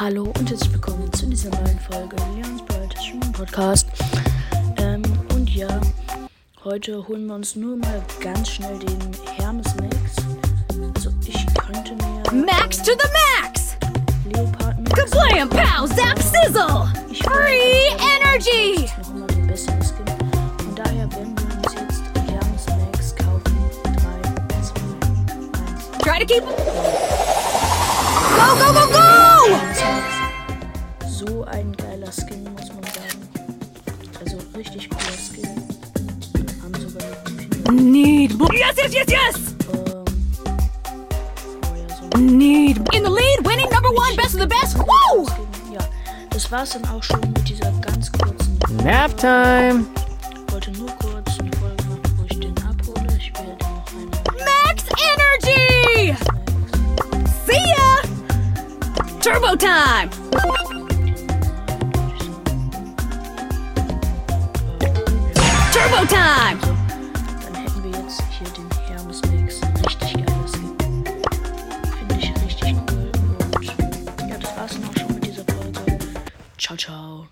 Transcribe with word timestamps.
Hallo 0.00 0.32
und 0.38 0.48
herzlich 0.48 0.72
willkommen 0.72 1.12
zu 1.12 1.26
dieser 1.26 1.50
neuen 1.50 1.78
Folge 1.78 2.16
Leons 2.34 2.62
Bright 2.64 2.94
Streaming 2.98 3.32
Podcast. 3.32 3.86
Ähm, 4.78 5.02
und 5.34 5.54
ja, 5.54 5.68
heute 6.64 7.06
holen 7.06 7.26
wir 7.26 7.34
uns 7.34 7.54
nur 7.54 7.76
mal 7.76 8.02
ganz 8.18 8.48
schnell 8.48 8.78
den 8.78 8.98
Hermes 9.36 9.66
Max. 9.76 10.16
Also 10.96 11.10
ich 11.26 11.46
könnte 11.54 11.94
mir 11.96 12.46
Max 12.46 12.78
to 12.78 12.92
the 12.92 13.08
max! 13.42 13.76
Leopard 14.24 14.78
Max 14.88 15.10
Kablam, 15.10 15.50
pow, 15.50 15.86
zap, 15.94 16.18
sizzle! 16.18 16.90
Ich 17.10 17.22
Free 17.22 17.90
energy! 18.16 18.88
noch 19.02 19.10
immer 19.10 19.26
den 19.26 19.46
besseren 19.48 19.82
Skin. 19.82 20.06
Von 20.64 20.74
daher 20.76 21.12
werden 21.12 21.36
wir 21.36 21.56
uns 21.58 21.74
jetzt 21.74 22.02
Hermes 22.26 22.66
Max 22.68 23.14
kaufen. 23.16 23.70
3, 23.84 23.92
2, 24.62 24.80
1. 25.68 25.98
Try 26.02 26.18
to 26.20 26.24
keep. 26.24 26.44
Go, 28.38 28.56
go, 28.56 28.72
go, 28.72 28.92
go! 28.94 29.09
Ein 31.60 31.76
geiler 31.76 32.10
Skin, 32.10 32.42
muss 32.54 32.68
man 32.72 32.82
sagen. 32.84 33.28
Also 34.18 34.38
richtig 34.56 34.88
cooler 34.88 35.18
Skin. 35.18 35.46
Haben 36.62 36.74
sogar 36.80 37.06
viele. 37.26 37.82
Need. 37.82 38.32
Yes, 38.50 38.76
yes, 38.78 38.94
yes, 38.94 39.06
yes! 39.08 39.36
Ähm, 39.74 40.04
oh 41.62 41.76
ja, 41.76 41.86
so 41.94 42.18
Need. 42.18 42.78
In 42.94 43.04
the 43.04 43.10
lead, 43.10 43.44
winning 43.44 43.68
number 43.70 43.90
one, 43.90 44.16
best 44.16 44.36
of 44.36 44.40
the 44.40 44.46
best. 44.46 44.78
Woo! 44.78 45.26
Ja, 45.70 45.80
das 46.30 46.50
war's 46.50 46.70
dann 46.70 46.86
auch 46.88 47.02
schon 47.02 47.20
mit 47.20 47.46
dieser 47.46 47.70
ganz 47.72 48.10
kurzen. 48.10 48.58
Nap 48.82 49.14
time. 49.18 49.84
Ich 50.46 50.52
wollte 50.54 50.70
nur 50.72 50.88
kurz 50.92 51.38
eine 51.40 51.52
Folge 51.58 51.84
machen, 51.84 52.14
wo 52.16 52.24
ich 52.24 52.40
den 52.40 52.56
abhole. 52.64 53.18
Ich 53.18 53.30
werde 53.34 53.58
noch 53.60 53.84
eine 53.92 54.06
Max 54.46 54.84
energy! 55.44 56.16
See 57.46 57.62
ya! 57.76 58.00
Turbo 59.20 59.54
time! 59.56 60.08
Turbo 66.00 66.14
time! 66.14 66.58
Dann 67.42 67.54
hätten 67.54 67.84
wir 67.84 67.90
jetzt 68.00 68.22
hier 68.30 68.48
den 68.50 68.70
Hermes 68.88 69.20
Mix. 69.26 69.60
Richtig 69.84 70.24
geiler 70.24 70.48
Skin. 70.48 71.04
Finde 71.98 72.14
ich 72.18 72.42
richtig 72.42 72.74
cool. 72.90 73.12
Und 73.54 73.64
ja, 74.30 74.38
das 74.38 74.56
war's 74.56 74.72
dann 74.72 74.84
auch 74.88 74.96
schon 74.96 75.14
mit 75.14 75.26
dieser 75.26 75.44
Folge. 75.44 75.98
Ciao, 76.56 76.76
ciao. 76.76 77.26